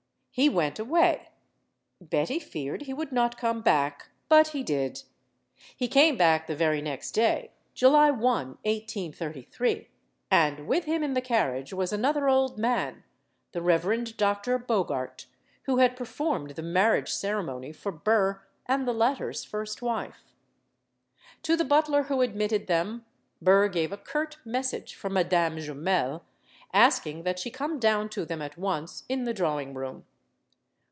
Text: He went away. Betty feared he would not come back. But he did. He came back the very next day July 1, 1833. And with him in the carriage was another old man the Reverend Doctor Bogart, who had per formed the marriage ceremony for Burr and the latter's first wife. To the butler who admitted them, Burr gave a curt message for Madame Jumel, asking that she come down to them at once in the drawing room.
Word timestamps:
He 0.33 0.47
went 0.47 0.79
away. 0.79 1.27
Betty 1.99 2.39
feared 2.39 2.83
he 2.83 2.93
would 2.93 3.11
not 3.11 3.37
come 3.37 3.61
back. 3.61 4.11
But 4.29 4.49
he 4.55 4.63
did. 4.63 5.03
He 5.75 5.89
came 5.89 6.15
back 6.15 6.47
the 6.47 6.55
very 6.55 6.81
next 6.81 7.11
day 7.11 7.51
July 7.73 8.11
1, 8.11 8.21
1833. 8.23 9.89
And 10.31 10.67
with 10.67 10.85
him 10.85 11.03
in 11.03 11.15
the 11.15 11.21
carriage 11.21 11.73
was 11.73 11.91
another 11.91 12.29
old 12.29 12.57
man 12.57 13.03
the 13.51 13.61
Reverend 13.61 14.15
Doctor 14.15 14.57
Bogart, 14.57 15.25
who 15.63 15.79
had 15.79 15.97
per 15.97 16.05
formed 16.05 16.51
the 16.51 16.63
marriage 16.63 17.09
ceremony 17.11 17.73
for 17.73 17.91
Burr 17.91 18.41
and 18.67 18.87
the 18.87 18.93
latter's 18.93 19.43
first 19.43 19.81
wife. 19.81 20.23
To 21.43 21.57
the 21.57 21.65
butler 21.65 22.03
who 22.03 22.21
admitted 22.21 22.67
them, 22.67 23.03
Burr 23.41 23.67
gave 23.67 23.91
a 23.91 23.97
curt 23.97 24.37
message 24.45 24.95
for 24.95 25.09
Madame 25.09 25.57
Jumel, 25.57 26.23
asking 26.71 27.23
that 27.23 27.37
she 27.37 27.51
come 27.51 27.79
down 27.79 28.07
to 28.11 28.23
them 28.23 28.41
at 28.41 28.57
once 28.57 29.03
in 29.09 29.25
the 29.25 29.33
drawing 29.33 29.73
room. 29.73 30.05